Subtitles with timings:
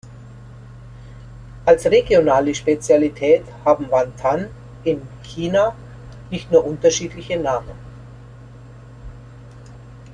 [1.63, 4.47] Als regionale Spezialität haben Wan Tan
[4.83, 5.75] in China
[6.31, 7.69] nicht nur unterschiedliche Namen.